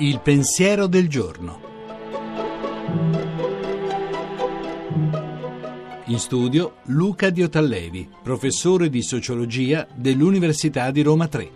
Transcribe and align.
Il 0.00 0.20
pensiero 0.20 0.86
del 0.86 1.08
giorno. 1.08 1.60
In 6.06 6.18
studio 6.18 6.76
Luca 6.84 7.30
Diotallevi, 7.30 8.08
professore 8.22 8.88
di 8.88 9.02
sociologia 9.02 9.86
dell'Università 9.94 10.90
di 10.90 11.02
Roma 11.02 11.26
3. 11.28 11.50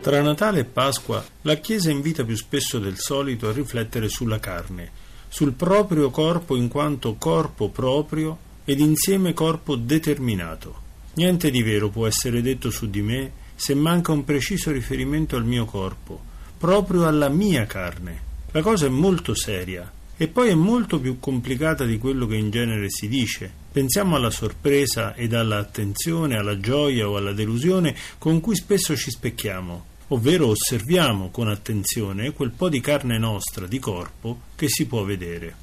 Tra 0.00 0.20
Natale 0.22 0.60
e 0.60 0.64
Pasqua 0.64 1.24
la 1.42 1.56
Chiesa 1.56 1.90
invita 1.90 2.24
più 2.24 2.36
spesso 2.36 2.78
del 2.78 2.96
solito 2.96 3.48
a 3.48 3.52
riflettere 3.52 4.08
sulla 4.08 4.38
carne, 4.38 4.90
sul 5.28 5.52
proprio 5.52 6.10
corpo 6.10 6.56
in 6.56 6.68
quanto 6.68 7.16
corpo 7.16 7.68
proprio 7.68 8.36
ed 8.64 8.80
insieme 8.80 9.32
corpo 9.32 9.76
determinato. 9.76 10.88
Niente 11.14 11.50
di 11.50 11.62
vero 11.62 11.88
può 11.88 12.06
essere 12.06 12.40
detto 12.40 12.70
su 12.70 12.88
di 12.88 13.02
me 13.02 13.32
se 13.56 13.74
manca 13.74 14.12
un 14.12 14.24
preciso 14.24 14.70
riferimento 14.70 15.36
al 15.36 15.44
mio 15.44 15.64
corpo, 15.64 16.20
proprio 16.56 17.06
alla 17.06 17.28
mia 17.28 17.66
carne. 17.66 18.28
La 18.52 18.62
cosa 18.62 18.86
è 18.86 18.88
molto 18.88 19.34
seria 19.34 19.90
e 20.16 20.28
poi 20.28 20.50
è 20.50 20.54
molto 20.54 21.00
più 21.00 21.18
complicata 21.18 21.84
di 21.84 21.98
quello 21.98 22.26
che 22.26 22.36
in 22.36 22.50
genere 22.50 22.90
si 22.90 23.08
dice. 23.08 23.50
Pensiamo 23.72 24.16
alla 24.16 24.30
sorpresa 24.30 25.14
ed 25.14 25.34
alla 25.34 25.58
attenzione, 25.58 26.36
alla 26.36 26.58
gioia 26.58 27.08
o 27.08 27.16
alla 27.16 27.32
delusione 27.32 27.94
con 28.18 28.40
cui 28.40 28.54
spesso 28.54 28.96
ci 28.96 29.10
specchiamo, 29.10 29.84
ovvero 30.08 30.46
osserviamo 30.46 31.30
con 31.30 31.48
attenzione 31.48 32.32
quel 32.32 32.50
po' 32.50 32.68
di 32.68 32.80
carne 32.80 33.18
nostra, 33.18 33.66
di 33.66 33.78
corpo, 33.78 34.40
che 34.54 34.68
si 34.68 34.86
può 34.86 35.04
vedere. 35.04 35.54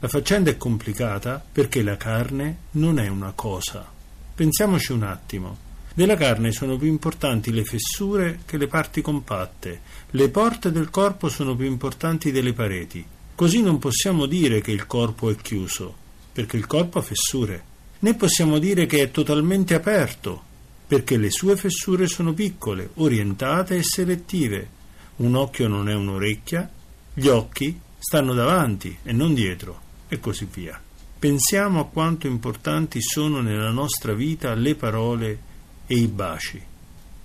La 0.00 0.08
faccenda 0.08 0.50
è 0.50 0.56
complicata 0.56 1.44
perché 1.50 1.82
la 1.82 1.96
carne 1.96 2.56
non 2.72 2.98
è 2.98 3.08
una 3.08 3.32
cosa. 3.34 3.90
Pensiamoci 4.34 4.92
un 4.92 5.02
attimo. 5.02 5.56
Della 5.94 6.16
carne 6.16 6.52
sono 6.52 6.76
più 6.76 6.88
importanti 6.88 7.52
le 7.52 7.64
fessure 7.64 8.40
che 8.44 8.56
le 8.56 8.66
parti 8.66 9.00
compatte, 9.00 9.80
le 10.10 10.28
porte 10.28 10.72
del 10.72 10.90
corpo 10.90 11.28
sono 11.28 11.54
più 11.54 11.66
importanti 11.66 12.32
delle 12.32 12.52
pareti, 12.52 13.06
Così 13.36 13.62
non 13.62 13.80
possiamo 13.80 14.26
dire 14.26 14.60
che 14.60 14.70
il 14.70 14.86
corpo 14.86 15.28
è 15.28 15.34
chiuso, 15.34 15.92
perché 16.32 16.56
il 16.56 16.68
corpo 16.68 17.00
ha 17.00 17.02
fessure, 17.02 17.64
né 17.98 18.14
possiamo 18.14 18.60
dire 18.60 18.86
che 18.86 19.02
è 19.02 19.10
totalmente 19.10 19.74
aperto, 19.74 20.40
perché 20.86 21.16
le 21.16 21.32
sue 21.32 21.56
fessure 21.56 22.06
sono 22.06 22.32
piccole, 22.32 22.90
orientate 22.94 23.76
e 23.76 23.82
selettive. 23.82 24.68
Un 25.16 25.34
occhio 25.34 25.66
non 25.66 25.88
è 25.88 25.94
un'orecchia, 25.94 26.70
gli 27.12 27.26
occhi 27.26 27.76
stanno 27.98 28.34
davanti 28.34 28.96
e 29.02 29.10
non 29.10 29.34
dietro, 29.34 29.80
e 30.06 30.20
così 30.20 30.46
via. 30.48 30.80
Pensiamo 31.24 31.80
a 31.80 31.86
quanto 31.86 32.26
importanti 32.26 33.00
sono 33.00 33.40
nella 33.40 33.70
nostra 33.70 34.12
vita 34.12 34.52
le 34.52 34.74
parole 34.74 35.38
e 35.86 35.94
i 35.94 36.06
baci. 36.06 36.62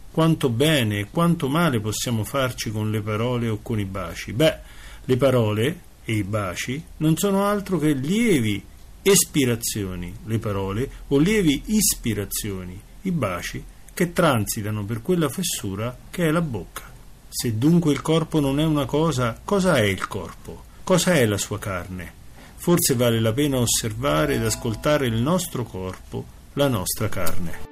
Quanto 0.10 0.48
bene 0.48 1.00
e 1.00 1.08
quanto 1.12 1.50
male 1.50 1.82
possiamo 1.82 2.24
farci 2.24 2.72
con 2.72 2.92
le 2.92 3.02
parole 3.02 3.50
o 3.50 3.60
con 3.62 3.78
i 3.78 3.84
baci? 3.84 4.32
Beh, 4.32 4.58
le 5.04 5.18
parole 5.18 5.82
e 6.06 6.14
i 6.14 6.24
baci 6.24 6.82
non 7.00 7.18
sono 7.18 7.44
altro 7.44 7.78
che 7.78 7.92
lievi 7.92 8.64
espirazioni, 9.02 10.16
le 10.28 10.40
parole, 10.40 10.90
o 11.10 11.18
lievi 11.18 11.64
ispirazioni, 11.66 12.82
i 13.02 13.12
baci, 13.12 13.62
che 13.94 14.14
transitano 14.14 14.86
per 14.86 15.02
quella 15.02 15.28
fessura 15.28 15.94
che 16.10 16.26
è 16.26 16.32
la 16.32 16.42
bocca. 16.42 16.90
Se 17.28 17.58
dunque 17.58 17.92
il 17.92 18.02
corpo 18.02 18.40
non 18.40 18.62
è 18.62 18.64
una 18.64 18.86
cosa, 18.86 19.38
cosa 19.44 19.76
è 19.76 19.84
il 19.84 20.08
corpo? 20.08 20.64
Cosa 20.86 21.16
è 21.16 21.26
la 21.26 21.38
sua 21.38 21.60
carne? 21.60 22.19
Forse 22.60 22.94
vale 22.94 23.20
la 23.22 23.32
pena 23.32 23.58
osservare 23.58 24.36
ed 24.36 24.44
ascoltare 24.44 25.08
il 25.08 25.16
nostro 25.16 25.64
corpo, 25.64 26.26
la 26.54 26.68
nostra 26.68 27.08
carne. 27.08 27.68